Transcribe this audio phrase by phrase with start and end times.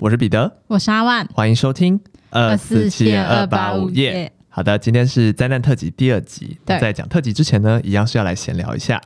[0.00, 4.30] 我是彼得，我是阿万，欢迎收听二四七二八五夜。
[4.48, 6.58] 好的，今天是灾难特辑第二集。
[6.66, 9.00] 在讲特辑之前呢，一样是要来闲聊一下。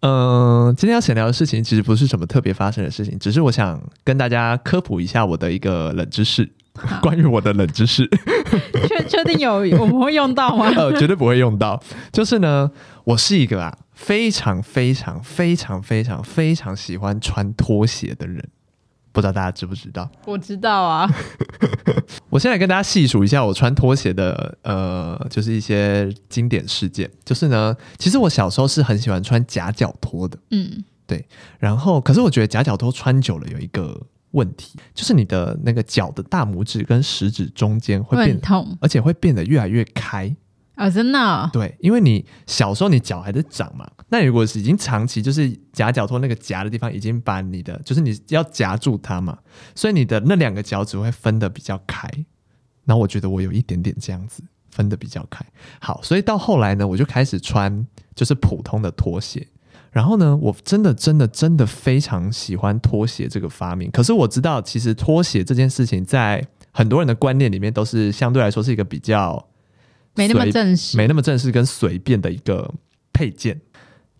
[0.00, 6.48] 嗯、呃，今天要闲聊的事情其实不是什么特别发生的事情，只是我想跟大家科普一下我的一个冷知识，
[7.00, 8.08] 关于我的冷知识。
[8.88, 10.66] 确确定有我们会用到吗？
[10.76, 11.82] 呃，绝对不会用到。
[12.12, 12.70] 就是呢，
[13.04, 18.48] 我是一个啊非常非常非常非常非常喜欢穿拖鞋的人。
[19.10, 20.08] 不知道大家知不知道？
[20.26, 21.10] 我知道啊。
[22.30, 27.10] 我现在跟大家细数一下我穿拖鞋的呃，就是一些经典事件。
[27.24, 30.38] 就是呢，其实我小时候是很喜欢穿夹脚拖的。
[30.50, 31.26] 嗯，对。
[31.58, 34.00] 然后，可是我觉得夹脚拖穿久了有一个
[34.38, 40.34] 问题，就是你的那个脚的大拇指跟食指中间会变痛，而且会变得越来越开。
[40.74, 41.50] 啊、哦，真的、哦？
[41.52, 49.36] 对，因为你小时候你脚还在长嘛，那如果是已经长期就是夹脚托那个夹的地方已经把你的，就是你要夹住它嘛，
[49.74, 52.08] 所以你的那两个脚趾会分得比较开。
[52.84, 55.44] 然后我觉得我有一点点这样子分得比较开。
[55.80, 59.44] 好，所以到后来呢，我就开始穿就是普通的拖鞋。
[59.98, 63.90] 然后呢，我真的真的真的非常喜欢拖鞋这个发明。
[63.90, 69.44] 可是我知道，其实拖鞋这件事情在很多人的观念里面都是相对来说是一个比较。
[70.14, 72.72] 没那么正式，没那么正式跟随便的一个
[73.12, 73.60] 配件，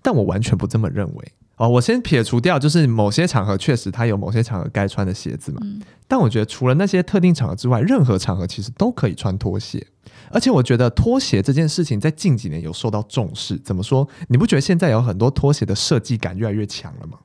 [0.03, 1.69] 但我完全不这么认为哦。
[1.69, 5.61] 我先撇除掉，就是某些场合确实它有某些场合该穿的鞋子嘛。
[5.63, 5.81] 嗯。
[6.09, 9.87] 但我觉得除了那些特定场合之外，任何场合其实都可以穿拖鞋。
[10.31, 13.57] 而且我觉得拖鞋这件事情在近几年有受到重视。
[13.59, 14.09] 怎么说？
[14.29, 17.19] 你不觉得现在有很多拖鞋的设计感越来越强了吗？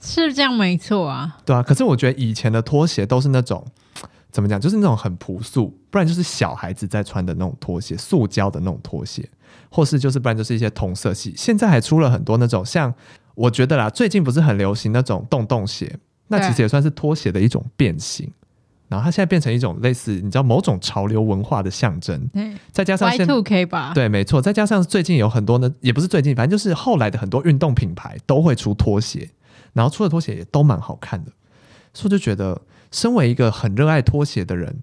[0.00, 1.38] 是这样，没错啊。
[1.44, 3.64] 对啊，可是我觉得以前的拖鞋都是那种。
[4.32, 4.60] 怎么讲？
[4.60, 9.26] 就是那种很朴素，不然就是小孩子在穿的那种拖鞋，塑胶的那种拖鞋，
[9.70, 11.32] 或是就是不然就是一些同色系。
[11.34, 12.92] 现在还出了很多那种，像
[13.34, 18.30] 我觉得啦，最近不是很流行那种洞洞鞋，那其实也算是拖鞋的一种变形。
[18.88, 22.30] 然后它现在变成一种类似你知道某种潮流文化的象征。
[22.72, 24.40] 再加上 Y2K 吧，对，没错。
[24.40, 29.30] 再加上最近有很多呢，也不是最近，反正就是后来的很多运动品牌都会出拖鞋，
[29.72, 31.32] 然后出的拖鞋也都蛮好看的，
[31.92, 32.62] 所以就觉得。
[32.92, 34.78] 身为一个很热爱拖鞋的人，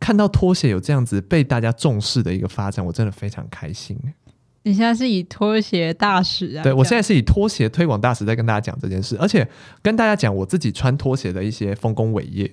[0.00, 3.96] 看到拖鞋有这样子被大家重视的一个发展，我真的非常开心。
[4.64, 6.62] 你现在是以拖鞋大使啊？
[6.62, 9.46] 对，我现在是以拖鞋推广大使在跟大家讲这件事，而且
[9.82, 12.50] 跟大家讲我自己穿拖鞋的一些丰功伟业。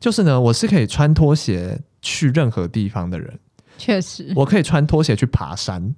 [0.00, 3.38] 就是呢，我是可以穿拖鞋去任何地方的人。
[3.78, 5.94] 确实，我可以穿拖鞋去爬山，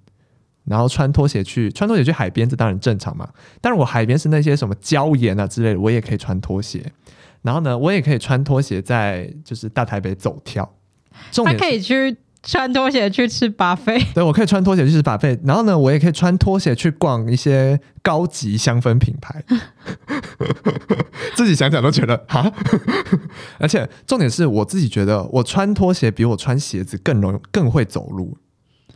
[0.64, 3.26] 然后穿拖鞋去穿拖鞋去海边，这当然正常嘛。
[3.62, 6.92] 但是我海边是那些什么礁岩啊之类的，我也可以穿拖鞋。
[7.40, 10.70] 然后呢，我也可以穿拖鞋在就是大台北走跳。
[11.44, 12.14] 他可以去
[12.44, 14.12] 穿拖鞋去吃 buffet。
[14.14, 15.38] 对，我可以穿拖鞋去吃 buffet。
[15.44, 19.42] 然后呢，我也可以穿拖鞋去逛一些高级香氛品牌。
[21.34, 22.52] 自己想想都觉得哈。
[23.58, 28.36] 而且重点是我自己觉得，我穿拖鞋比我穿鞋子更容易更会走路。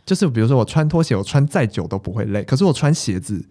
[0.05, 2.43] 就是比如说我穿拖鞋，我穿再久都不会累。
[2.43, 3.45] 可是我穿鞋子，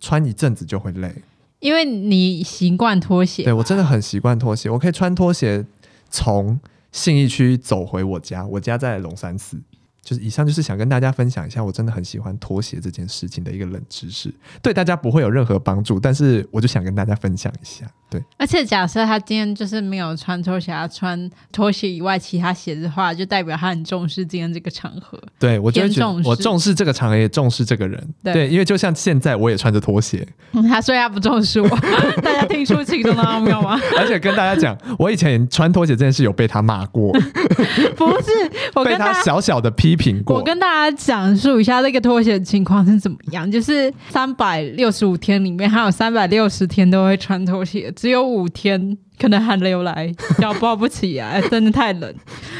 [0.00, 1.14] 穿一阵子就会累。
[1.60, 5.64] 因为你习惯拖鞋，对，我真的很习惯拖鞋，我可以穿拖鞋
[6.08, 6.58] 从
[6.92, 9.60] 信义区走回我家，我家在龙山寺。
[10.00, 14.32] 就是以上就是想跟大家分享一下，我真的很喜欢拖鞋这件事情的一个冷知识，
[14.62, 17.84] 对大家不会有任何帮助，但是我就想跟大家分享一下。
[18.08, 25.22] 对，而且假设他今天就是没有穿拖鞋，他穿拖鞋以外其他鞋子的话，就代表他很重视今天这个场合。
[25.38, 28.14] 对，我就觉得我重视这个场合，也重视这个人。
[28.22, 31.68] 对，对，因为就像现在我也穿着拖鞋，嗯、 他说他不重视我，
[32.48, 33.78] 听出其中的奥妙吗？
[33.96, 37.12] 而且跟大家讲，我以前穿拖鞋这件事有被他骂过，
[37.96, 38.30] 不是
[38.74, 40.36] 我被他小小的批评过。
[40.36, 52.14] 我跟大家讲述一下那个拖鞋的情况是怎么样，就是三百六十五天里面，还有三百六十天都会穿拖鞋，只有五天可能寒流来脚抱不起来，真的太冷，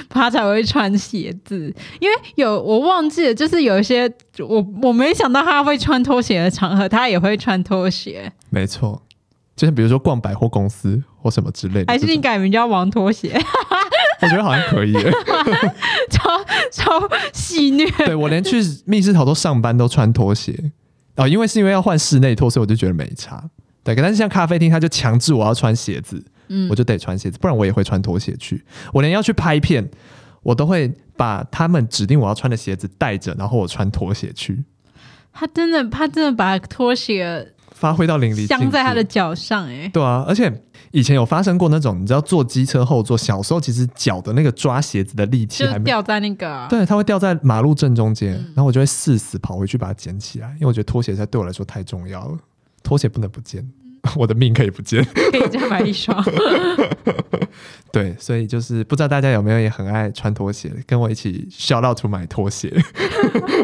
[0.09, 1.72] 他才会穿鞋子。
[2.00, 8.31] 因为有我忘记了，就是有一些我我没想到他会穿拖鞋的场合，他也会穿拖鞋。
[8.50, 9.00] 没错，
[9.58, 13.37] 就是比如说逛百货公司或什么之类的，还是你改名叫王拖鞋？
[14.22, 15.12] 我觉得好像可以耶，
[16.10, 16.31] 超
[16.70, 17.84] 超戏虐。
[18.06, 20.70] 对，我连去密室逃脱上班都穿拖鞋
[21.16, 23.43] 哦，因为是因为要换室内拖，所以我就觉得没差。
[23.82, 28.64] 对，但是像咖啡厅，他就强制我要穿鞋子，嗯，我就得穿鞋子，不然我也会穿拖鞋去。
[28.93, 29.88] 我连要去拍片，
[30.44, 34.62] 我都会把他们指定我要穿的鞋子带着，然后我穿拖鞋去。
[35.32, 40.52] 他真的，他真的把拖鞋发挥到淋漓尽致，镶在他的脚上、欸，哎，对啊，而且
[40.90, 52.36] 以前有发生过那种，你知道坐机车后座，小时候其实脚的那个抓鞋子的力气还没掉在那个，对，它会掉在马路正中间，嗯、然后我就会誓死跑回去把它捡起来，因为我觉得拖鞋才对我来说太重要了，
[52.82, 53.64] 拖鞋不能不见，
[54.16, 56.20] 我的命可以不见，可以再买一双。
[57.92, 62.74] 对，所以就是不知道大家有没有也很爱穿拖鞋，跟我一起 shout out to 买拖鞋，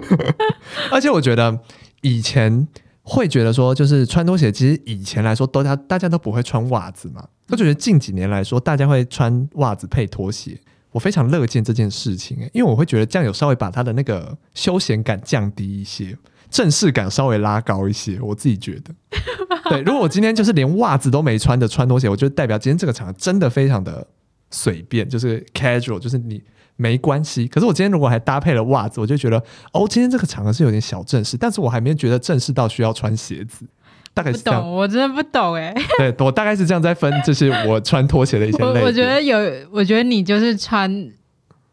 [0.93, 1.59] 而且我觉得
[2.03, 2.69] 以前。
[3.07, 7.23] 会觉得说，就是穿拖鞋，其实以前来说，都大大家都不会穿袜子嘛。
[7.49, 10.59] 我觉得近几年来说，大家会穿袜子配拖鞋，
[10.91, 16.17] 我非常乐见这件事情，因为我会觉得这样有稍微把他的那个休闲感降低一些，
[16.49, 18.19] 正式感稍微拉高一些。
[18.23, 18.95] 我自己觉得，
[19.69, 19.83] 对。
[19.83, 24.07] 如果我今天就是连袜子都没穿的穿拖鞋，我觉得代表今天这个场合真的非常的
[24.51, 26.43] 随便，就是 casual，就是你。
[26.77, 29.37] 没关系，可是我今天如果还搭配了袜子，我就觉得
[29.73, 33.65] 哦，今天这个场合是有点小正式，但是我还没觉得正式到需要穿鞋子。
[34.13, 35.75] 大概是这样，不懂，我真的不懂哎。
[35.99, 38.83] 对，我大概是这样在分，就是我穿拖鞋的一些类型。
[38.83, 39.39] 我觉得有，
[39.73, 41.11] 我觉得你就是穿。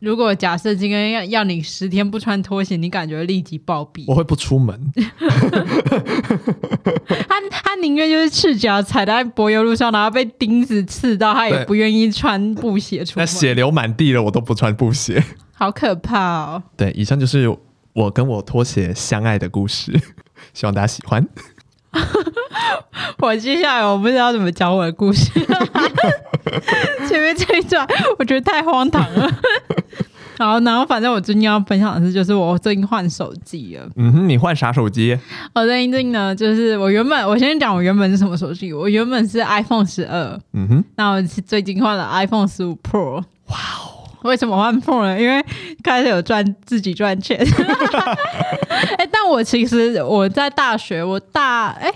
[0.01, 4.03] 如果假设今天要要你十天不穿拖鞋，你感觉立即暴毙。
[4.07, 4.91] 我会不出门。
[7.29, 13.21] 他他宁愿就是赤脚踩在柏油路上，然后被钉子刺到，他也不愿意穿布鞋出门。
[13.23, 15.23] 那血流满地了，我都不穿布鞋。
[15.53, 16.63] 好可怕哦！
[16.75, 17.55] 对，以上就是
[17.93, 19.93] 我跟我拖鞋相爱的故事，
[20.51, 21.27] 希望大家喜欢。
[23.19, 25.29] 我接下来我不知道怎么讲我的故事，
[27.07, 27.87] 前面这一段
[28.17, 29.29] 我觉得太荒唐了。
[30.37, 33.87] 好，然后反正我最近要分享的是，就是我最近换手机了。
[33.95, 35.15] 嗯哼，你换啥手机？
[35.53, 40.39] 我最近呢，就是我原本我先讲我原本是什么手机，我原本是 iPhone 十二。
[40.53, 43.17] 嗯哼，那我最近换了 iPhone 十五 Pro。
[43.17, 43.23] 哇
[43.53, 44.01] 哦！
[44.23, 45.19] 为什么换 Pro 呢？
[45.19, 45.45] 因为
[45.83, 47.37] 开始有赚自己赚钱。
[48.97, 51.93] 哎，但我其实我在大学，我大哎。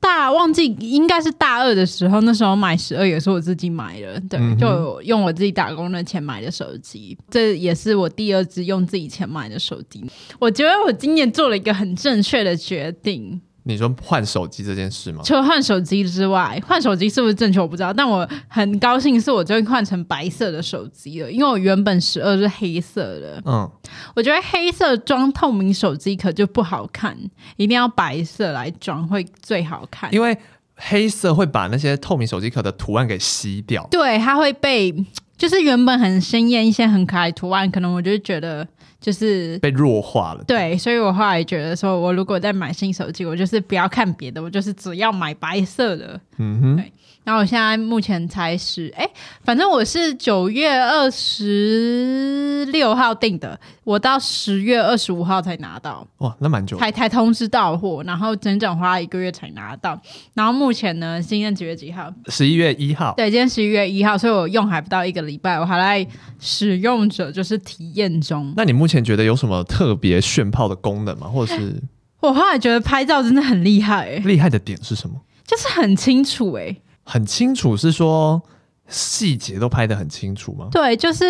[0.00, 10.04] 大忘记应该是大二的时候，那时候买十二也是我自己买的，对，嗯、就用我自己打工的钱买的手机，这也是我第二支用自己钱买的手机。
[10.38, 13.40] 我觉得我今年做了一个很正确的决定。
[13.68, 15.22] 你说换手机这件事吗？
[15.22, 23.42] 除了换手机之外，换手机是不是正确我不知道，但我很高兴是我终于换成白色的手机了，因为我原本十二是黑色的。
[23.44, 23.70] 嗯，
[24.16, 27.14] 我觉得黑色装透明手机壳就不好看，
[27.56, 30.12] 一定要白色来装会最好看。
[30.14, 30.36] 因为
[30.76, 33.86] 黑色会把那些透明手机壳的图案给吸掉。
[33.90, 34.94] 对，它会被
[35.38, 38.68] 就是原本很鲜艳一些很可爱图案，可能我就觉得。
[39.00, 46.76] 就是被弱化了，对，所以我后来觉得说，我如果再买新手机，我就是不要看别的，我就是只要买白色的，嗯哼。
[46.76, 46.92] 对
[47.28, 49.06] 然后我现在目前才是，哎，
[49.44, 56.06] 反正我是九月二十六号订的，我到十月二十五号才拿到。
[56.20, 56.78] 哇，那蛮久。
[56.78, 60.00] 才才通知到货，然后整整花了一个月才拿到。
[60.32, 62.10] 然后目前呢，今天几月几号？
[62.28, 63.12] 十一月一号。
[63.14, 66.10] 对，今天十一月一号，所以我用还不到一个礼拜，我还在
[66.40, 68.54] 使用者就是体验中。
[68.56, 71.26] 那你目前觉得有什么特别炫炮的功能吗？
[71.26, 71.78] 或者是？
[72.20, 75.16] 我后来觉得拍照真的很厉害，哎，厉害的点是什么？
[75.46, 76.74] 就是很清楚，哎。
[77.10, 78.42] 很清楚，是说
[78.86, 80.68] 细节都拍得很清楚吗？
[80.70, 81.24] 对，就是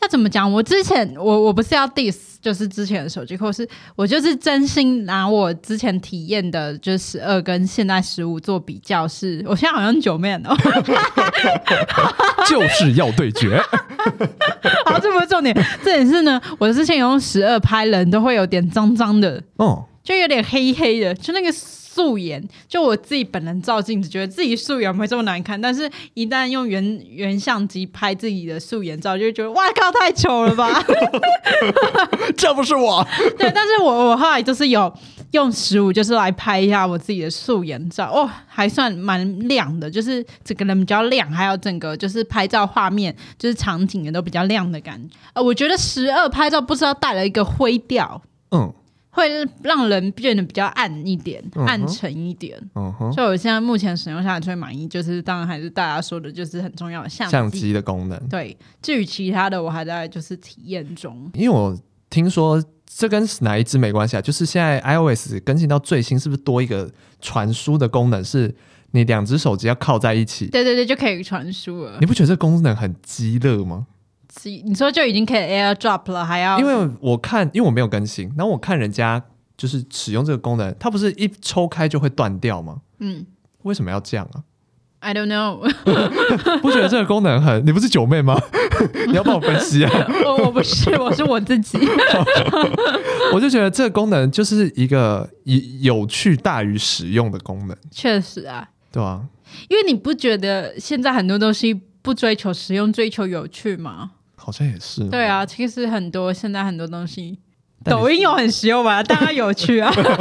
[0.00, 0.50] 要怎么讲？
[0.50, 10.56] 我之前我我不是要 diss，就是之前的手机，或是我就是真心拿我之前体验的，就是十二跟现在十五做比较是，是我现在好像九 man 哦，
[12.48, 13.60] 就是要对决。
[14.86, 15.52] 好，这不是重点，
[15.82, 21.52] 重点是呢，我之前用十二拍人都会有点脏脏的，哦，就有点黑黑的，就那个。
[21.96, 30.84] 素颜，就我自己本人照镜子，觉得自己素颜没这么难看，但是一旦用原原相机拍自己的素颜照，就会觉得哇靠，太丑了吧！
[32.36, 33.02] 这不是我。
[33.38, 34.92] 对，但是我我后来就是有
[35.30, 45.16] 用十五，就是来拍一下我自己的素颜照，哦，还算蛮亮的，就是整个人比较亮，还有整个就是拍照画面，就是场景也都比较亮的感觉。
[45.32, 48.70] 呃，我觉得十二拍照不知道带了一个灰调，嗯。
[49.16, 52.60] 会让人变得比较暗一点，暗沉一点。
[52.74, 58.28] 嗯哼，所以我现在目前使用下来最满意，就是当然还是大家说的，就是很重要的相机相机的功能。
[58.28, 61.30] 对，至于其他的，我还在就是体验中。
[61.32, 61.74] 因为我
[62.10, 66.90] 听说这跟哪一支没关系啊，就是现在 iOS 更新到最新，是不是多一个
[67.22, 68.22] 传输的功能？
[68.22, 68.54] 是
[68.90, 71.96] 你两只手机要靠在一起，对对对，就可以传输了。
[72.00, 73.86] 你不觉得这功能很鸡肋吗？
[74.44, 76.58] 你说就已经可以 AirDrop 了，还要？
[76.58, 79.22] 因为我看，因为我没有更新，然后我看人家
[79.56, 82.76] 就是使用这个功能，它不是一抽开就会断掉吗？
[82.98, 83.26] 嗯，
[83.62, 84.44] 为什么要这样啊
[85.00, 85.60] ？I don't know，
[86.60, 87.64] 不觉得这个功能很？
[87.66, 88.38] 你不是九妹吗？
[89.08, 89.90] 你要帮我分析啊？
[90.24, 91.78] 我我不是，我是我自己。
[93.32, 95.28] 我就觉得这个功能就是一个
[95.80, 97.76] 有趣大于实用的功能。
[97.90, 99.24] 确实啊，对啊，
[99.68, 104.12] 因为你不觉得现在很多东西不追求实用，追求有趣吗？
[104.46, 105.02] 好像也是。
[105.10, 107.36] 对啊，其实很多现在很多东西。
[107.84, 109.02] 抖音有很实用吧？
[109.04, 110.12] 当然有趣啊， 是这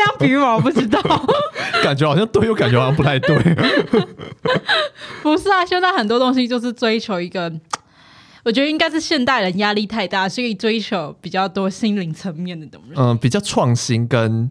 [0.00, 0.54] 样比喻吗？
[0.54, 1.00] 我不知道，
[1.82, 3.36] 感觉好像对，又感觉好像不太对。
[5.22, 7.50] 不是啊，现在很多东西就是追求一个，
[8.44, 12.92] 我觉得应该是现代人压力太大，所以追求比较多心灵层面的东西。
[12.96, 14.50] 嗯，比较创新跟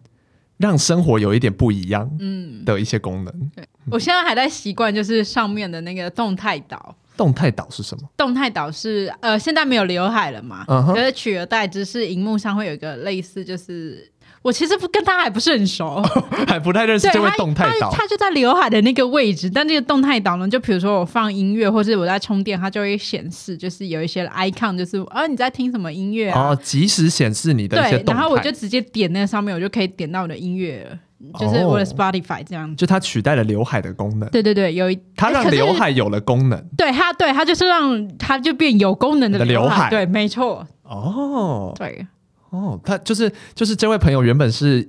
[0.57, 3.31] 让生活有一点不一样，嗯的一些功能。
[3.35, 6.95] 嗯、对，我现在还在习惯，就是上面的那个动态岛。
[7.17, 8.07] 动态岛是什么？
[8.17, 10.65] 动态岛是呃，现在没有刘海了嘛？
[10.67, 10.93] 嗯哼。
[10.93, 16.03] 可是取而代之是荧幕上会有一个类似，就是我其实不跟他还不是很熟，哦、
[16.47, 17.91] 还不太认识这位动态岛。
[17.91, 26.49] 他就在刘海的那个位置，但这个动态岛呢，就比如说我放音乐，或是我在充电，它就会显示，就是有一些 icon，就是啊你在听什么音乐啊？
[26.49, 28.13] 哦，即时显示你的一些动态。
[28.13, 30.99] 对，然后我就直接点那个上面，我就可以点到我的音乐了。
[31.39, 34.29] 就是我的 Spotify 这样子，就它取代了刘海的功能。
[34.29, 36.61] 对对对，有一它让刘海有了功能。
[36.77, 39.89] 对它，对它就是让它就变有功能的刘海。
[39.89, 40.67] 对，没错。
[40.83, 42.05] 哦，对，
[42.49, 44.87] 哦，他就是就是这位朋友原本是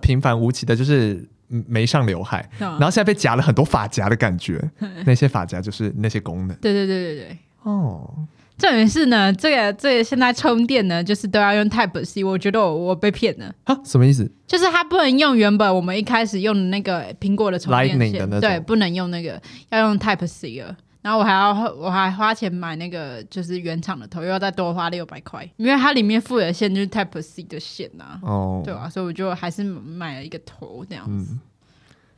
[0.00, 4.62] 平凡无奇的，就是没上刘海，然后现在被夹了很多发夹的感觉。
[5.04, 6.56] 那些发夹就是那些功能。
[6.58, 7.38] 对对对对对。
[7.64, 8.14] 哦。
[8.58, 12.24] 重点是呢，这个这个现在充电呢，就是都要用 Type C。
[12.24, 13.54] 我觉得我我被骗了。
[13.64, 14.30] 啊，什么意思？
[14.46, 20.74] 就是它不能用原本我们一开始用的那个苹果的充电线，对，不能用那个，要用 Type C 了。
[21.02, 28.20] 然后我还要我还花钱买那个就是原厂的头，又要再多花六百块，因为它里面附的线就是 Type C 的线呐、啊。
[28.22, 31.32] 哦，对啊，所以我就还是买了一个头这样子。
[31.32, 31.40] 嗯，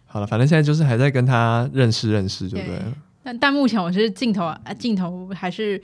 [0.07, 2.79] 好了，反正现在就是还在跟他认识认识，对不对？
[3.25, 5.83] 但但目前我是镜头啊，镜头还是。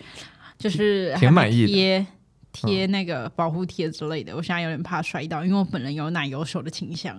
[0.59, 2.07] 就是挺满意贴
[2.53, 7.17] 贴那个保护贴之类的，嗯、我现在有点怕摔到，因为我本人有奶油手的倾向，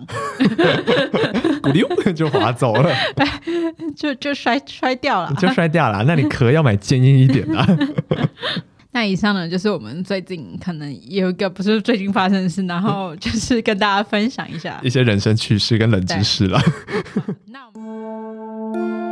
[1.61, 2.89] 咕溜就滑走了，
[3.95, 6.03] 就就摔摔掉了，就摔掉了。
[6.07, 7.77] 那你壳要买坚硬一点的。
[8.93, 16.57] 那以上呢，就是我们最近可能有一个不是最近发生的事，然后就是跟大家分享一下一些人生趣事跟冷知识了。
[17.47, 17.59] 那。
[17.73, 19.04] 我们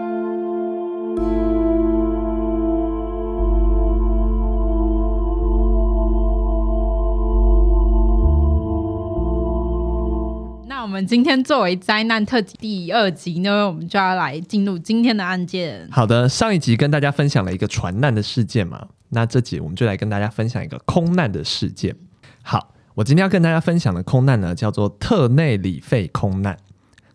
[11.01, 15.87] 今天作为灾难特辑第二集呢，我们就要来进入今天的案件。
[15.91, 21.95] 好的，上一集跟大家分享了一个船难的事件嘛，那这集我们就来跟大家分享一个空难的事件。
[22.41, 26.57] 好，我今天要跟大家分享的空难呢，叫做特内里费空难，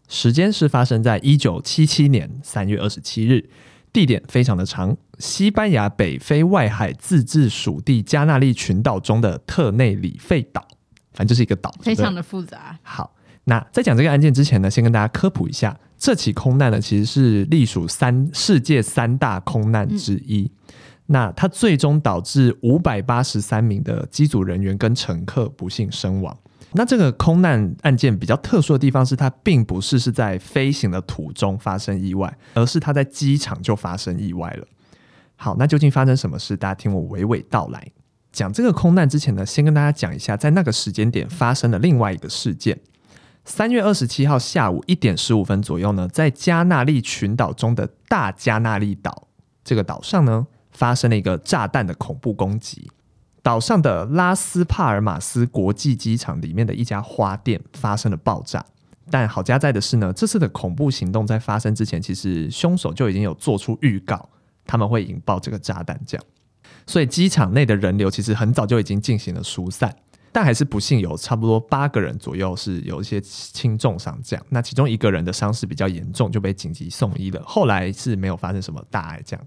[0.09, 3.51] 时间是发生在一九七七年三月二十七日，
[3.93, 10.67] 地点非常的长，西班牙北非外海自治属地加那利群岛中的特内里费岛，
[11.13, 12.79] 反正就是一个岛，非常的复杂。
[12.83, 13.15] 好。
[13.49, 20.43] 那在讲这个案件之前呢，先跟大家科普一下，这起空难呢其实是隶属三世界三大空难之一。
[20.43, 20.75] 嗯、
[21.07, 26.37] 那它最终导致五百八十三名的机组人员跟乘客不幸身亡。
[26.73, 34.67] 那这个空难案件比较特殊的地方是，它并不是是在飞行的途中发生意外，而是它在机场就发生意外了。
[35.37, 36.55] 好，那究竟发生什么事？
[36.55, 37.83] 大家听我娓娓道来。
[38.31, 42.79] 讲这个空难之前呢，先跟大家讲一下，在那个时间点发生的另外一个事件。
[43.49, 49.27] 三月二十七号下午一点十五分左右呢，在加纳利群岛中的大加纳利岛
[49.65, 52.91] 这个岛上呢，发生了一个炸弹的恐怖攻击。
[53.43, 58.63] 岛上的拉斯帕尔马斯国际机场里面的一家花店发生了爆炸。
[59.11, 64.29] 但好加在的是呢，这次的恐怖行动在发生之前，其实凶手就已经有做出预告，
[64.67, 66.27] 他们会引爆这个炸弹，这样。
[66.87, 69.97] 所以机场内的人流其实很早就已经进行了疏散。
[70.33, 77.43] 但还是不幸有差不多八个人左右是有一些轻重伤这样，那其中一个人的伤势比较严重，就被紧急送医了。
[77.45, 79.47] 后来是没有发生什么大碍这样。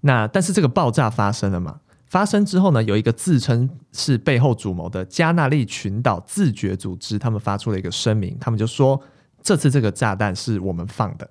[0.00, 1.80] 那但是这个爆炸发生了嘛？
[2.06, 9.00] 发生之后呢，有一个自称是背后主谋的加纳利群岛自觉组织，他们发出了一个声明，他们就说
[9.42, 11.30] 这次这个炸弹是我们放的，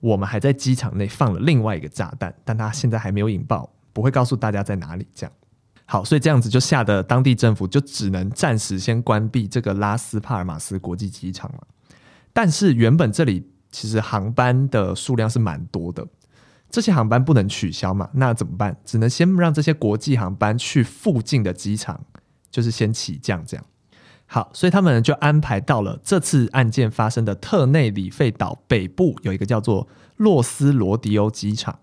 [0.00, 5.32] 我们还在机场内放了另外一个炸弹，但他现在还没有引爆，不会告诉大家在哪里这样。
[5.86, 11.66] 好，所以这样子就吓得当地政府就只能暂时先关闭这个拉斯帕尔马斯国际机场了。
[12.32, 16.06] 但是原本这里其实航班的数量是蛮多的，
[16.70, 18.08] 这些航班不能取消嘛？
[18.14, 18.76] 那怎么办？
[18.84, 22.00] 只能先让这些国际航班去附近的机场，
[22.50, 23.64] 就是先起降这样。
[24.26, 29.86] 好，所以他们就安排到了这次案件发生的特内里费岛北部有一个叫做
[30.16, 31.78] 洛斯罗迪欧机场。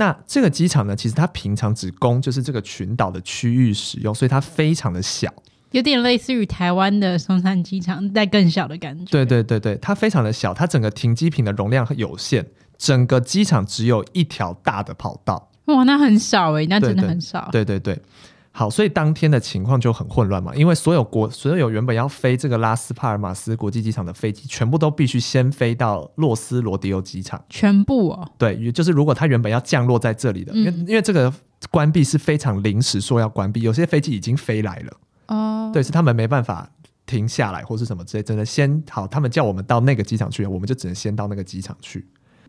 [0.00, 5.30] 那这个机场呢，其实它平常只供就是这个群岛的区域使用，所以它非常的小，
[5.72, 9.12] 有点类似于台湾的松山机场，但更小的感觉。
[9.12, 12.46] 对对对对，它非常的小，它整个停机坪的容量有限，
[12.78, 15.50] 整个机场只有一条大的跑道。
[15.66, 17.50] 哇，那很少哎，那真的很少。
[17.52, 17.92] 对对对。
[17.92, 18.04] 对对对
[18.52, 27.42] 好，所以当天的情况就很混乱嘛，因为所有国所有原本要飞这个拉斯帕尔马斯国际机场的飞机，全部都必须先飞到洛斯罗迪欧机场。
[27.48, 28.28] 全部哦？
[28.36, 31.32] 对，也就是如果它原本要降落在这里的，因为、嗯、因为这个
[31.70, 34.92] 关闭是非常临时说要关闭，有些飞机已经飞来了
[35.28, 36.68] 哦，对，是他们没办法
[37.06, 42.04] 停下来或是什么之类，真的先好，他们叫我们到那个机场去，我们就只能先到那个机场去。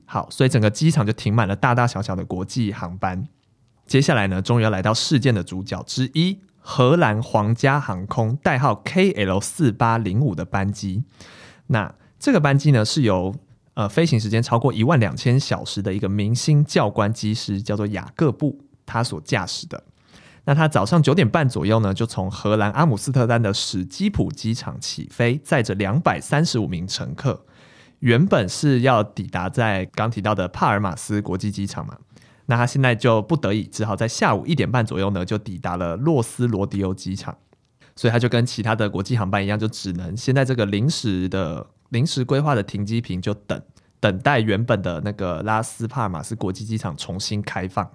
[0.06, 3.28] 好，所以整个机场就停满了大大小小的国际航班。
[3.92, 11.04] 接下来呢，终于要来到事件的主角之一——荷兰皇家航空代号 KL 四八零五的班机。
[11.68, 13.36] 那这个班机呢，是由
[13.74, 19.84] 呃飞行时间超过一万两千小时的一个明星教官机师，叫做雅各布，他所驾驶的。
[20.46, 27.44] 那他早上九点半左右呢，就从荷兰阿姆斯特丹的史基普机场起飞，载着两百三十五名乘客，
[28.00, 31.98] 原本是要抵达在刚提到的帕尔马斯国际机场嘛。
[32.52, 37.38] 那他现在就不得已，只好在下午一点半左右呢，就抵达了洛斯罗迪欧机场。
[37.96, 43.62] 所以他就跟其他的国际航班一样，就只能先在这个临时的、临时规划的停机坪就等，
[44.02, 47.90] 等待原本的那个拉斯帕尔马斯国际机场重新开放。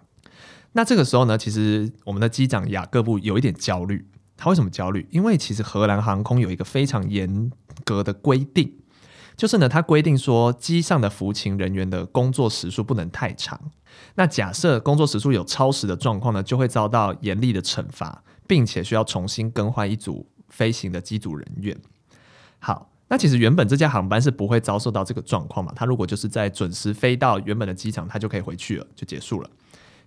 [0.73, 4.09] 那这个时候呢，其实我们的机长雅各布有一点焦虑。
[4.39, 5.07] 他为什么焦虑？
[5.11, 7.51] 因为其实荷兰航空有一个非常严
[7.85, 8.73] 格的规定，
[9.37, 13.61] 就是呢，他规定说机上的服勤人员的工作时数不能太长。
[14.15, 21.77] 那假设工作时数有超时的状况呢，就会遭到严厉的惩罚，并且需要重新更换一组飞行的机组人员。
[22.59, 25.73] 好，那其实原本这架航班是不会遭受到这个状况嘛？
[25.77, 29.51] 他如果就是在准时飞到原本的机场，他就可以回去了，就结束了。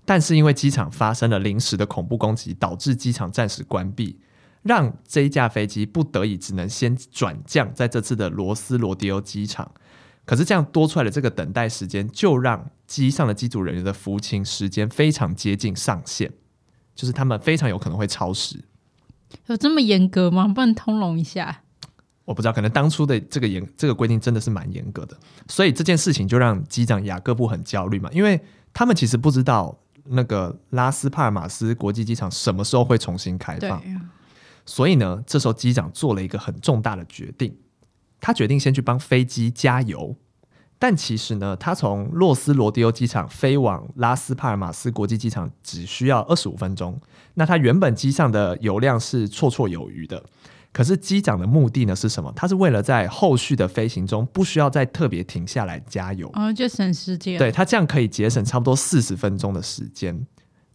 [0.06, 4.18] 但是因为机场发生了临时的恐怖攻击，导致机场暂时关闭，
[4.64, 9.72] 让这一架飞机不得已只能先转降在这次的罗斯罗迪欧机场。
[10.26, 16.32] 可是这样多出来的这个等待时间，就让机上的机组人员的服勤时间非常接近上限，
[16.94, 18.64] 就是他们非常有可能会超时。
[19.48, 20.48] 有这么严格吗？
[20.48, 21.64] 不能通融一下？
[22.26, 28.40] 我不知道，可能当初的这个严这个规定真的是蛮严格的，所以这件事情就让机长雅各布很焦虑嘛，因为
[28.72, 33.82] 他们其实不知道那个拉斯帕尔马斯国际机场什么时候会重新开放，
[34.70, 37.58] 所以呢，这时候机长做了一个很重大的决定。
[38.22, 40.16] 他决定先去帮飞机加油，
[40.78, 47.02] 但其实呢，他从洛斯罗迪欧机场飞往拉斯帕尔马斯国际机场只需要二十五分钟。
[47.34, 50.24] 那他原本机上的油量是绰绰有余的，
[50.72, 52.32] 可是机长的目的呢是什么？
[52.36, 57.40] 他是为了在后续的飞行中不需要再特别停下来加油，哦，就省时间。
[57.40, 60.28] 对，他这样可以节省差不多四十分钟的时间。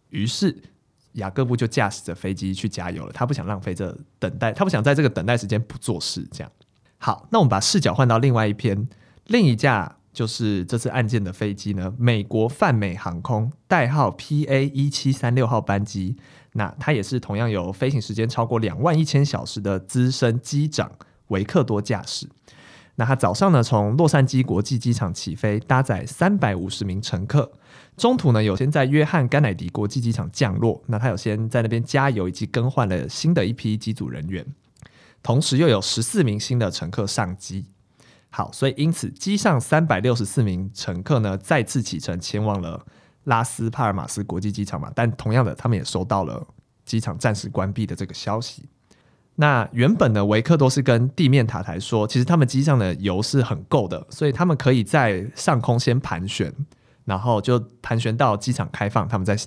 [0.09, 0.61] 于是
[1.15, 3.11] 雅各布就驾驶着飞机去加油了。
[3.11, 6.51] 他不想浪费这等待，他不想在这个等待时间不做事，这样。
[6.97, 8.87] 好，那我们把视角换到另外一边，
[9.25, 16.15] 另一架就是这次案件的飞机呢，美国泛美航空代号 PA 一七三六号班机，
[16.53, 20.89] 那它也是同样有飞行时间超过两万一千小时的资深机长
[21.27, 22.29] 维克多驾驶。
[22.97, 27.51] 那他早上呢从洛杉矶国际机场起飞，搭载三百五十名乘客，
[27.97, 34.45] 中途呢有先在约翰甘乃迪国际机场降落，那他有先在那边加油以及更换了新的一批机组人员。
[35.23, 37.65] 同时又有十四名新的乘客上机，
[38.29, 42.85] 好，所以因此机上三百六十四名乘客呢再次启程前往了
[43.23, 46.45] 拉斯帕尔马斯国际机场嘛，但同样的，他们也收到了
[46.85, 48.65] 机场暂时关闭的这个消息。
[49.37, 56.53] 那原本呢，维克多是跟地面塔台说，其实他们机上的油是很够的，所以他们可以在上空先盘旋，
[57.05, 59.37] 然后就盘旋到机场开放，他们再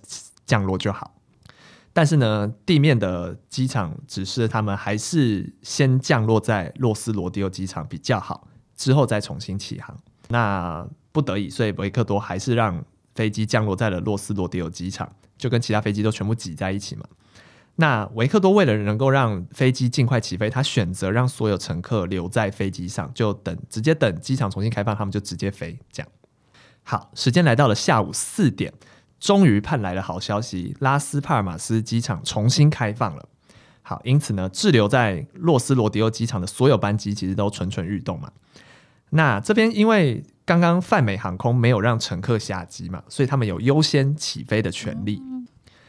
[0.47, 1.14] 降落就好。
[1.92, 9.97] 但是呢，地面的机场指示他们还是先降落在洛斯罗迪欧机场比较好，之后再重新起航。
[10.29, 17.05] 那不得已，所以维克多还是让飞机降落在了洛斯罗迪欧机场，就跟其他飞机都全部挤在一起嘛。
[17.81, 25.77] 那维克多为了能够让飞机尽快起飞，他选择让所有乘客留在飞机上，就等直接等机场重新开放，他们就直接飞。
[25.90, 26.09] 这样，
[26.90, 28.72] 好，时间来到了下午四点。
[29.20, 33.29] 终于盼来了好消息，拉斯帕尔马斯机场重新开放了。
[33.83, 38.31] 好，因此呢，滞留在洛斯罗迪欧机场的所有班机其实都蠢蠢欲动嘛。
[39.11, 45.20] 那这边因为刚刚泛美航空没有让乘客下机嘛，所以他们有优先起飞的权利。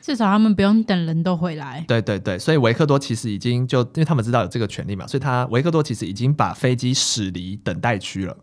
[0.01, 1.85] 至少他们不用等人都回来。
[1.87, 8.35] 对对对，所以维克多其实已经就因为他们知道有这个权利嘛，所以他维克多其实已经把飞机驶离等待区了。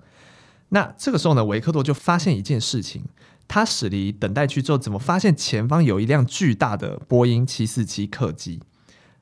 [0.70, 3.04] 那这个时候呢，维克多就发现一件事情，
[3.46, 8.60] 他驶离等待区之后，怎么发现前方有一辆巨大的波音七四七客机？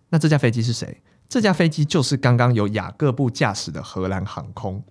[0.08, 1.02] 那这架飞机是谁？
[1.28, 4.84] 这架飞机就是刚刚由雅各布驾驶的荷兰航空。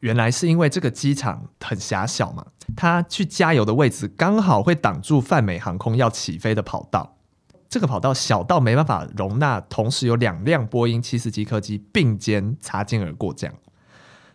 [0.00, 7.16] 原来是因为这个机场很狭小嘛，他去加油的位置刚好会挡住泛美航空要起飞的跑道。
[7.68, 13.54] 这个跑道小到没办法容纳同时有两辆波音七四七客机并肩擦肩而过，这样，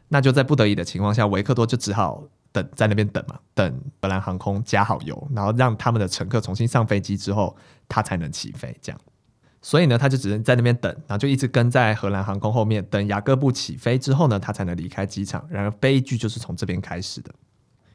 [0.07, 7.55] 那就在不得已的情况下，维克多就只好等在那边等嘛，等荷兰航空加好油，然后让他们的乘客重新上飞机之后，
[7.87, 9.01] 他才能起飞，这样。
[9.61, 15.43] 所以呢，他就只能在那边等，然后就一直跟在荷兰航空后面，等雅各布起飞之后呢，他才能离开机场。
[15.49, 17.33] 然而悲剧就是从这边开始的。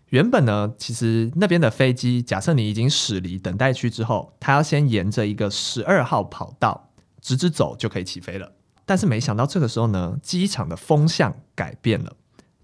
[0.09, 8.51] 原本呢，其实那边的飞机，假设你已经驶离等待区之后，它要先沿着一个十二号跑道直直走就可以起飞了。
[8.91, 12.13] 但是没想到这个时候呢，机场的风向改变了，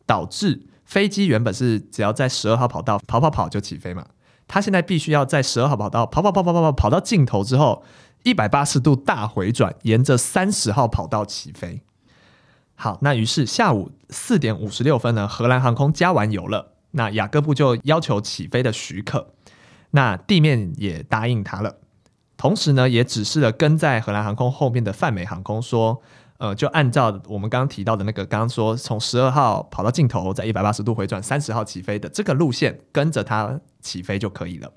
[0.04, 4.04] 导致飞机原本是只要在十二号跑道跑跑跑就起飞嘛，
[4.48, 7.84] 他现在必须要在十二号跑道跑跑跑跑跑跑跑到尽头之后。
[8.24, 11.80] 一百八十度大回转，沿着三十号跑道起飞。
[12.74, 19.32] 好，那于是下午四点五十六分呢，荷兰航空加完油了，那雅各布就要求起飞的许可，
[19.92, 21.76] 那地面也答应他了，
[22.36, 26.00] 同时呢，也指示了跟在荷兰航空后面的泛美航空说，
[26.38, 34.70] 呃，就按照我们刚刚提到的那个，刚刚说从十二号跑到尽头，在一百八十度回转，三十号起飞的这个路线，跟着它起飞就可以了。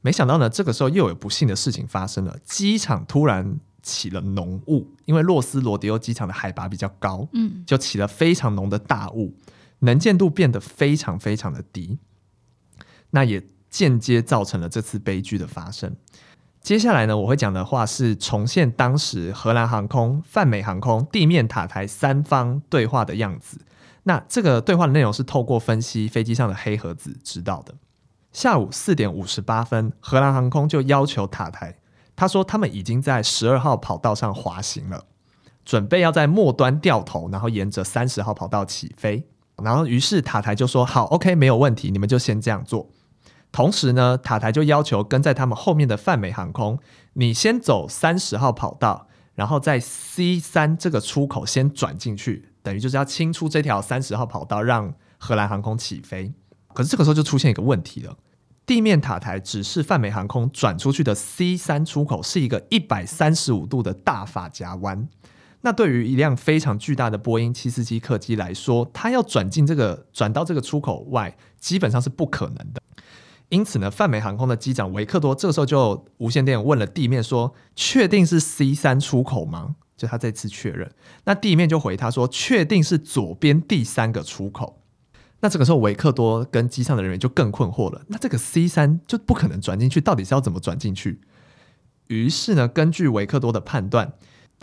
[0.00, 2.36] 没想到呢，这个时候又有不幸的事情发生了。
[2.44, 9.36] 机场突然起了浓雾，因为洛斯罗迪欧机场的海拔比较高，嗯，就起了非常浓的大雾，
[9.80, 11.98] 能见度变得非常非常的低。
[13.10, 15.94] 那也间接造成了这次悲剧的发生。
[16.60, 23.60] 接下来呢，我会讲的话是重现当时荷兰航空、泛美航空、地面塔台三方对话的样子。
[24.02, 27.74] 那这个对话的内容是透过分析飞机上的黑盒子知道的。
[28.32, 31.76] 下午四点五十八分，荷兰航空就要求塔台，
[32.14, 35.04] 他说他们已经在十二号跑道上滑行了，
[35.64, 39.26] 准备要在末端掉头，然后沿着三十号跑道起飞。
[39.62, 42.88] 然后于是塔台就说：“好，OK，没有问题，你们就先这样做。”
[43.58, 46.78] 同时呢，塔台就要求跟在他们后面的泛美航空，
[47.14, 56.32] 你先走三十号跑道，然后在 C 三这个出口先转进去，等于就是要清出这条三十号跑道，让荷兰航空起飞。
[56.72, 58.16] 可是这个时候就出现一个问题了，
[58.64, 65.08] 地面塔台指示泛美航空转出去的 C 三出口是一个一百三十五度的大法夹弯，
[65.62, 72.80] 那对于一辆非常巨大的波音七四七客机来说，它要转进这个转到这个出口外，基本上是不可能的。
[73.50, 80.90] 因此呢，泛美航空的机长维克多这个时候就无线电问了地面说：“确定是 C 三出口吗？”就他这次确认，
[81.24, 84.82] 那地面就回他说：“确定是左边第三个出口。”
[85.40, 88.02] 那这个时候，维克多跟机上的人员就更困惑了。
[88.08, 91.20] 那这个 C 三就不可能转进去，到底是要怎么转进去？
[92.08, 94.12] 于是呢，根据维克多的判断，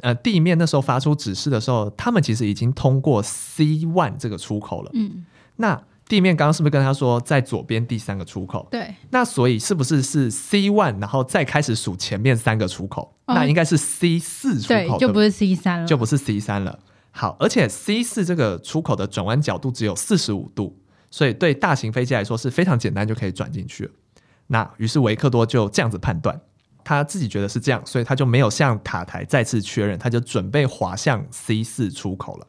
[0.02, 4.92] 呃，地面那时候发出指示的时候，他们其实已经通过 C one 这个出口了。
[4.94, 5.26] 嗯，
[5.58, 8.68] 那地面刚刚是不是跟他说在左边第三个出口？
[8.70, 8.94] 对。
[9.10, 13.16] 那所以是不是是 C one，然后再开始数前面三个出口？
[13.26, 16.78] 哦、那应该是 C 四出口，对，就不是 C 三了，就不是 C 三了。
[17.10, 20.78] 好，而且 C 四这个出口的转弯角度只有四十五度，
[21.10, 23.92] 所以对大型飞机来说是非常简单就可以转进去了。
[24.48, 26.40] 那于是维克多就这样子判断，
[26.84, 32.46] 他自己觉得是这样，所以他就没有向塔台再次确认，他就准备滑向 C 四出口了。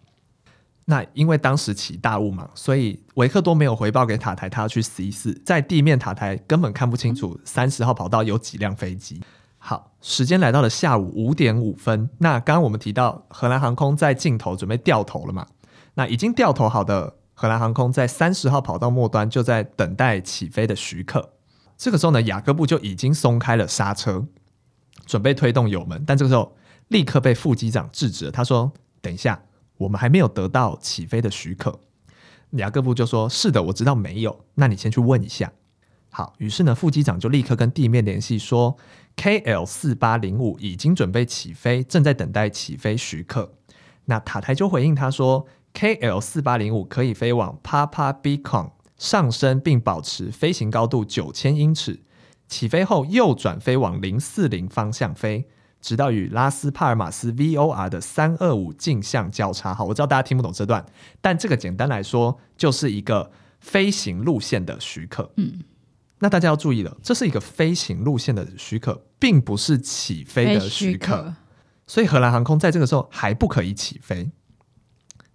[0.89, 9.21] 那因为当时起大雾嘛，所以维克多没有回报给塔台，他要去 C 四，在地面塔台根本看不清楚三十号跑道有几辆飞机。
[9.59, 12.09] 好，时间来到了下午五点五分。
[12.19, 15.45] 那刚刚我们提到荷兰航空在尽头准备掉头了嘛？
[15.95, 21.33] 那已经掉头好的荷兰航空在三十号跑道末端就在等待起飞的许可。
[21.77, 24.25] 这个时候呢，雅各布就已经松开了刹车，
[25.05, 26.57] 准备推动油门，但这个时候
[26.89, 28.31] 立刻被副机长制止了。
[28.31, 28.73] 他说
[29.03, 29.43] ：“等一下，
[29.79, 31.81] 我们还没有得到起飞的许可。”
[32.53, 34.45] 雅各布就说：“是的，我知道没有。
[34.55, 35.53] 那你先去问一下。”
[36.11, 38.77] 好，于是呢，副机长就立刻跟地面联系说
[39.17, 43.53] ，KL 四八零五已经准备起飞，正在等待起飞许可。
[44.07, 52.01] 那塔台就回应他说，KL 四八零五可以飞往 Papa Beacon 上升，并保持飞行高度九千英尺，
[52.49, 55.47] 起飞后右转飞往零四零方向飞，
[55.81, 59.75] 直到与拉斯帕尔马斯 VOR 的三二五径向交叉。
[59.75, 60.85] 好，我知道大家听不懂这段，
[61.21, 65.33] 但这个简单来说就是一个飞行路线的许可。
[65.37, 65.63] 嗯。
[66.19, 71.17] 那大家要注意了，这是一个飞行路线的许可，并不是起飞的许可。
[71.17, 71.35] 许可
[71.87, 74.31] 所以荷兰航空在这个时候还不可以起飞。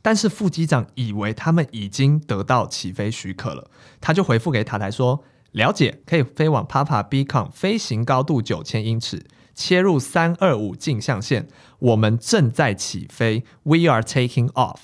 [0.02, 3.70] 但是副机长以为他们已经得到起飞许可了，
[4.02, 5.24] 他就回复给塔台说
[5.54, 9.24] ：“了解，可以飞往 Papa Beacon，飞行高度九千英尺，
[9.62, 11.48] 切入三二五径向线，
[11.78, 14.80] 我们正在起飞，We are taking off。”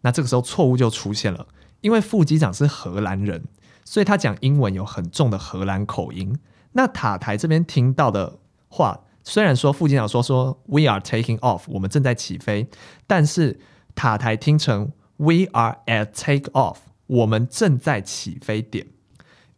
[0.00, 1.46] 那这个时候错误就出现了，
[1.82, 3.44] 因为副机长是荷兰人，
[3.84, 6.38] 所以他讲英文有很重的荷兰口音。
[6.72, 12.68] 那塔台这边听到的话，虽然说副机长说说 “We are taking off”，我们正在起飞，
[13.06, 13.60] 但是。
[13.94, 16.76] 塔台听成 "We are at take off"，
[17.08, 18.86] 我们正在起飞点，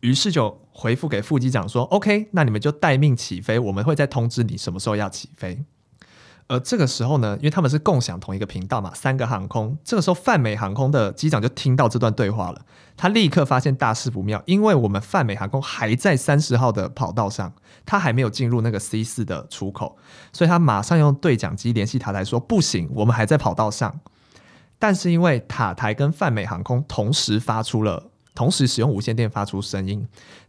[0.00, 5.64] 于是就回复给副机长说："OK，那你们就待命起飞，我们会再通知你什么时候要起飞。"
[6.48, 12.60] 而这个时候呢，因为他们是共享同一个频道嘛，三个航空，这个时候泛美航空的机长就听到这段对话了，
[12.96, 17.52] 他立刻发现大事不妙，因为我们泛美航空还在三十号的跑道上，
[17.86, 19.96] 他还没有进入那个 C 四的出口，
[20.32, 24.00] 所以他马上用对讲机联系塔台说："不行，我们还在跑道上。"
[24.80, 30.06] 但是因为塔台跟泛美航空同时发出了，同时使用无线电发出声音，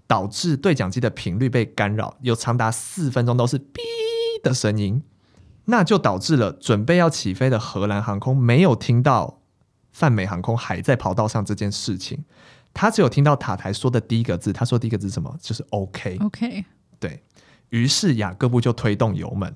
[0.07, 3.79] 导致对讲机的频率被干扰，有长达四分钟都是哔
[4.43, 5.03] 的声音，
[5.65, 9.41] 那就导致了准备要起飞的荷兰航空没有听到
[9.91, 12.23] 泛美航空还在跑道上这件事情，
[12.73, 15.37] 他只有听到塔台说的第一个字，他说第一个字什么？
[15.41, 16.17] 就是 OK。
[16.21, 16.65] OK，
[16.99, 17.23] 对，
[17.69, 19.53] 于是雅各布就推动油门。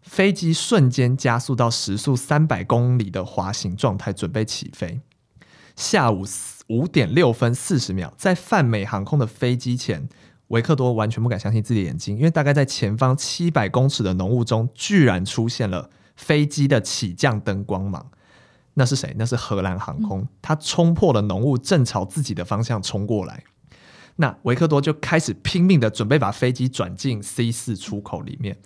[0.00, 5.00] 飞机瞬间加速到时速三百公里的滑行状态，准备起飞。
[5.76, 6.24] 下午
[6.68, 10.08] 五点六分四十秒，在泛美航空的飞机前，
[10.48, 18.10] 维克多完全不敢相信自己的眼睛，因为大概在前方七百公尺的浓雾中，居然出现了飞机的起降灯光芒。
[18.74, 19.14] 那是谁？
[19.16, 23.44] 那是荷兰航空，它冲破了浓雾，正朝自己的方向冲过来。
[24.16, 28.56] 那维克多就开始拼命的准备把飞机转进 C 四出口里面。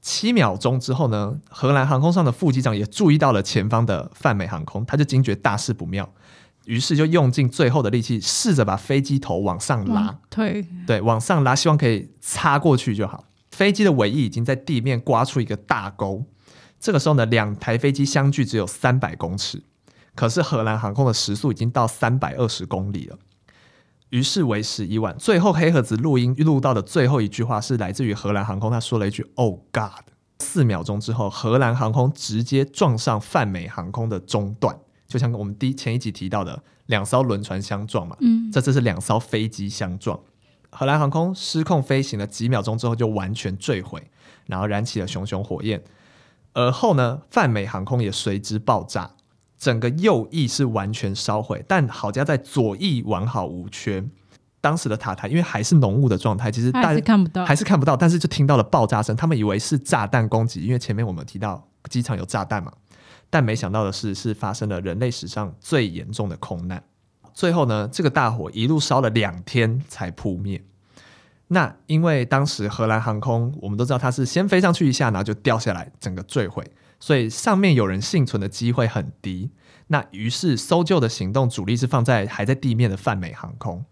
[0.00, 6.12] 七秒钟之后呢，荷兰航空上的副机长也注意到了前方的泛美航空，他就惊觉大事不妙，
[6.66, 13.24] 于是就用尽最后的力气，试着把飞机头往上拉，对对，往上拉，希望可以擦过去就好。
[13.50, 16.24] 飞机的尾翼已经在地面刮出一个大沟，
[16.80, 19.62] 这个时候呢，两台飞机相距只有三百公尺，
[20.14, 23.18] 可是荷兰航空的时速已经到三百二十公里了。
[24.10, 25.16] 于是为时已晚。
[25.18, 30.04] 最后黑盒子录音录到的最后一句话是来自于荷兰航空，他说了一句 “Oh God”。
[30.38, 38.16] 四秒钟之后，荷兰航空直接撞上泛美航空的中段，就像我们第前一集提到的两艘轮船相撞嘛。
[38.20, 40.18] 嗯，这次是两艘飞机相撞。
[40.70, 44.10] 荷兰航空失控飞行了几秒钟之后就完全坠毁，
[44.46, 45.82] 然后燃起了熊熊火焰。
[46.52, 49.10] 而后呢，泛美航空也随之爆炸。
[49.56, 54.04] 整个右翼是完全烧毁，但好家在左翼完好无缺。
[54.60, 62.72] 当时的塔台因为还是浓雾的状态，其实大家看不到，还是看不到，但是就听到了爆炸声，他们以为是炸弹攻击，因为前面我们提到机场有炸弹嘛。
[63.34, 66.80] 但没想到的是，是发生了人类史上最严重的空难。
[67.32, 70.64] 最后呢，这个大火一路烧了两天才扑灭。
[71.48, 76.64] 那因为当时荷兰航空，我们都知道它是先飞上去一下，然后就掉下来，整个坠毁。
[77.00, 79.50] 所以上面有人幸存的机会很低，
[79.88, 83.84] 那于是搜救的行动主力是放在还在地面的泛美航空，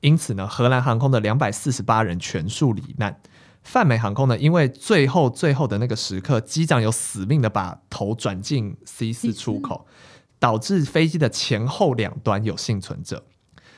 [0.00, 3.18] 因此呢，荷兰航空的两百四十八人全数罹难。
[3.66, 9.86] 泛美航空呢，因为最后最后的那个时刻，机长有死命的把头转进 C 四出口，
[10.38, 13.24] 导致飞机的前后两端有幸存者。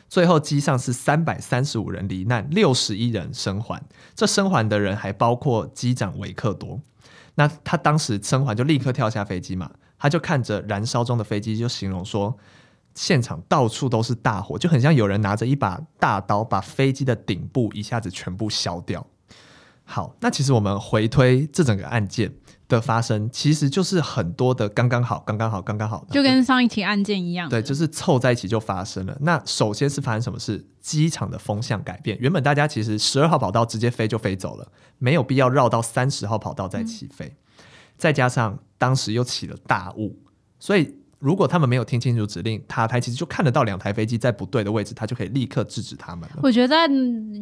[0.06, 3.82] 最后机上是三百三十五人罹难，六十一人生还。
[4.14, 6.78] 这生还的人还包括机长维克多。
[7.36, 12.36] 那他当时生还就立刻跳下飞机嘛，他就看着燃烧中的飞机，就形容说，
[12.94, 19.06] 现场到处都是大火，就很像有人拿着一把大刀把飞机的顶部一下子全部削掉。
[19.90, 22.30] 好，那其实我们回推这整个案件
[22.68, 27.48] 的发生，其实就是很多的刚刚好，刚刚好，刚刚好的，就跟上一起案件一样。
[27.48, 29.16] 对，就是凑在一起就发生了。
[29.22, 30.62] 那首先是发生什么事？
[30.82, 37.24] 机场的风向改变，原本大家其实十二号跑道直接飞就飞走了，没有必要绕到三十号跑道再起飞。
[37.24, 37.64] 嗯、
[37.96, 40.18] 再加上当时又起了大雾，
[40.58, 40.97] 所以。
[41.18, 46.28] 如果他们没有听清楚指令，塔台其实就看得到两台飞机在不对的位置，他就可以立刻制止他们。
[46.42, 46.76] 我觉得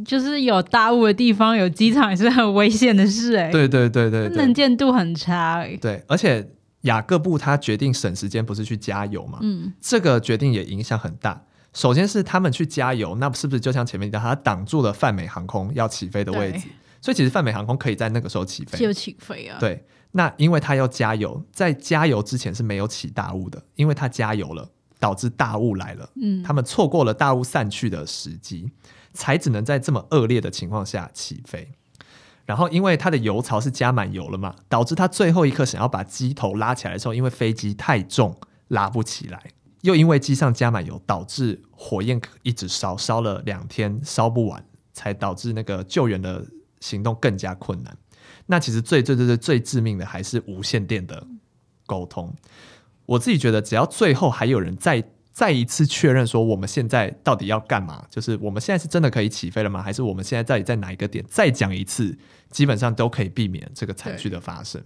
[0.04, 3.52] 就是有大雾的地方有机场也是很危险的事哎、欸。
[3.52, 5.66] 对对对对，对，能见度很差。
[5.80, 6.48] 对，而且
[6.82, 9.40] 雅各布他决定省时间，不是去加油嘛？
[9.42, 11.42] 嗯，这个决定也影响很大。
[11.74, 16.66] 首先是他们去加油，那是不是就像前面讲，他挡住了泛美航空要起飞的位置？
[17.02, 19.58] 所以其实泛美航空可以在那个时候起飞，就起飞啊。
[19.60, 19.84] 对。
[20.16, 24.66] 那因为他要加油，在加油之前是没有起大雾的，因为他加油了，
[24.98, 28.70] 导致大雾来了，嗯，他们错过了大雾散去的时机，
[29.12, 31.70] 才只能在这么恶劣的情况下起飞。
[32.46, 38.34] 然后因为它的油槽是加满油了嘛，导致他最后一刻想要把机头拉起来的时候，因为飞机太重
[38.68, 39.50] 拉不起来，
[39.82, 46.46] 又因为机上加满油，导致火焰一直烧，烧了两天烧不完，才导致那个救援的
[46.80, 47.94] 行动更加困难。
[48.46, 51.26] 那其实最最最最最致命的还是无线电的
[51.84, 52.34] 沟通。
[53.04, 58.04] 我自己觉得，只要最后还有人再再一次确认说，我们现在到底要干嘛？
[58.10, 59.82] 就是我们现在是真的可以起飞了吗？
[59.82, 61.24] 还是我们现在到底在哪一个点？
[61.28, 62.16] 再讲一次，
[62.50, 64.82] 基本上都可以避免这个惨剧的发生。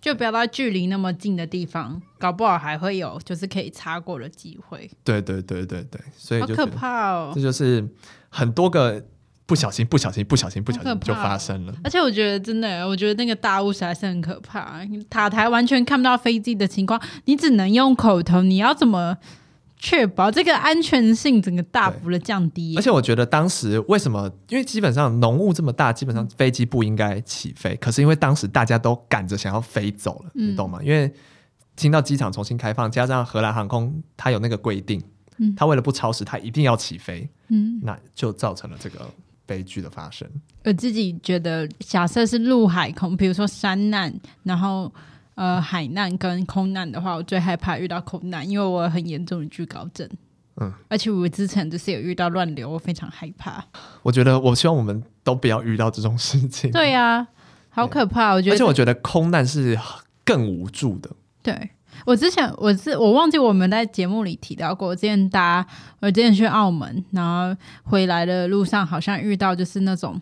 [0.00, 4.90] 就不要到距离那么近的地方，搞不好还会有就是可以擦过的机会。
[5.04, 7.32] 对对对对对，所以就好可怕哦！
[7.34, 7.88] 这就是
[8.28, 9.04] 很多个。
[9.50, 11.74] 不小心，不小心，不小心，不小心就发生了。
[11.82, 14.80] 而且我觉得真的，我觉得那个大雾实在是很可怕。
[15.10, 18.42] 塔台完全看不到飞机的情况，你只能用口头。
[18.42, 19.16] 你要怎么
[19.76, 22.76] 确保这个安全性整个大幅的降低？
[22.76, 24.30] 而且我觉得当时为什么？
[24.50, 27.74] 因为基本上浓雾这么大，基本上飞机不应该起飞。
[27.80, 30.78] 可是因为当时大家都赶着想要飞走了，你懂吗？
[30.80, 31.12] 因为
[31.74, 35.02] 听到机场重新开放，加上荷兰航空它有那个规定，
[35.38, 39.00] 嗯，它为了不超时，它一定要起飞，嗯，那就造成了这个。
[39.50, 40.24] 悲剧的发生，
[40.62, 44.92] 我自己觉得，假设是陆海空，比如说山难，然后
[45.34, 50.08] 呃海难跟空难的话，我最害怕遇到空难，因为我很严重的惧高症。
[50.60, 53.64] 嗯，而且我之前就是有遇到乱流，我非常害怕。
[54.04, 56.70] 我觉得，我希望我们都不要遇到这种事情。
[56.70, 57.28] 对呀、啊，
[57.70, 58.34] 好可怕！
[58.34, 59.76] 我觉得，而且我觉得空难是
[60.24, 61.10] 更无助的。
[61.42, 61.70] 对。
[62.04, 65.64] 我之前我是我忘记我们在节目里提到过，我之前搭
[66.00, 70.20] 我之前去澳门，然后回来的路上好像遇到就是那种。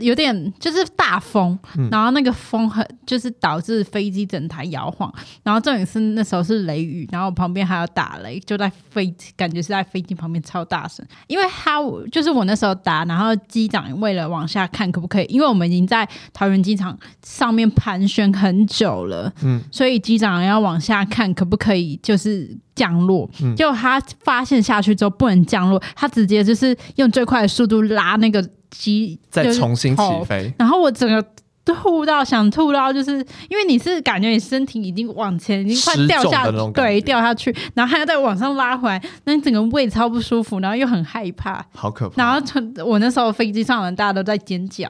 [0.00, 1.56] 有点就是大风，
[1.92, 5.12] 然后那个风很就是导致飞机整台摇晃，
[5.44, 11.78] 然后重点是那时候是雷雨，然后旁边还有打雷，就在飞机感觉是在飞机旁边超大声，因为他
[12.10, 28.44] 就是我那时候打，然后机长为了往下看可不可以，因为我们已经在桃园机场上面盘旋很久了，嗯，所以机长要往下看可不可以就是降落，结果他发现下去之后不能降落，他直接就是用最快的速度拉那个。
[28.70, 31.24] 机再重新起飞，然后我整个
[31.64, 33.12] 吐到想吐到，就是
[33.48, 42.22] 因为你是感觉你身体已经往前，已经快掉下，对，掉下去，然后还要再往上拉回来，那你整个胃超不舒服，然后又很害怕，好可怕。
[42.22, 44.88] 然后我那时候飞机上人大家都在尖叫，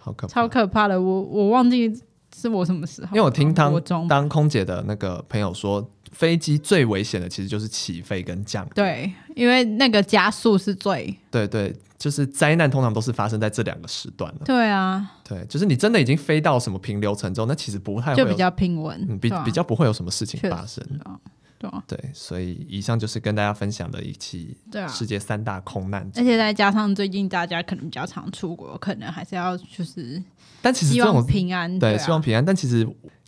[0.00, 1.00] 好可怕，超可怕的。
[1.00, 1.90] 我我忘记
[2.36, 11.74] 是我什么时候，因为我听当当空姐的那个朋友说，飞机最危险的其实就是起飞跟降落，对，因为那个加速是最，对对。
[12.02, 14.40] 就是灾难通常都是发生在这两个时段了。
[14.44, 20.84] 对啊，对，就是你真的已经飞到什么平流层之后，那其实不太会就比较平稳，嗯，比比较不会有什么事情发生。
[21.60, 24.56] 对啊，对，所以以上就是跟大家分享的一期
[24.88, 26.10] 世界三大空难。
[26.16, 30.20] 而且再加上最近大家可能比较常出国，可能还是要就是，
[30.60, 32.44] 但其实这种平安，对，希望平安。
[32.44, 32.80] 但其实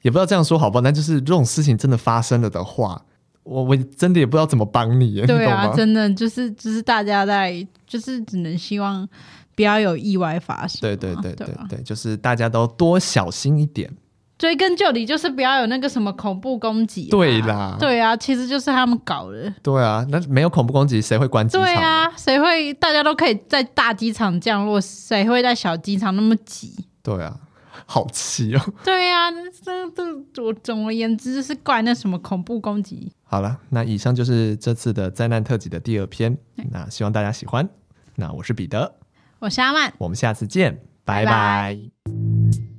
[0.03, 3.01] 也不知道这样说好不好，但就是这种事情真的发生了的话。
[3.44, 9.09] 我我真的也不知道怎么帮你，对啊，真的就是就是大家在就是只能希望
[9.54, 10.80] 不要有意外发生。
[10.80, 13.90] 对对对对对，对，就是大家都多小心一点。
[14.37, 17.04] 追根究底，就是不要有那个什么恐怖攻击。
[17.09, 19.52] 对啦，对啊，其实就是他们搞的。
[19.62, 21.64] 对啊，那没有恐怖攻击，谁会关机场？
[21.64, 22.74] 对啊，谁会？
[22.74, 26.74] 大家都可以在大机场降落，谁会在小机场那么挤？
[27.02, 27.38] 对啊。
[27.87, 28.61] 好气哦！
[28.85, 29.33] 对呀、啊，
[29.63, 33.13] 这这我总而言之是怪那什么恐怖攻击。
[33.25, 36.37] 好了，那以上就是这次的灾难特辑的第二篇。
[36.71, 37.69] 那希望大家喜欢。
[38.17, 38.95] 那我是彼得，
[39.41, 41.33] 我是阿曼，我们下次见，拜拜。
[41.33, 42.74] 拜拜。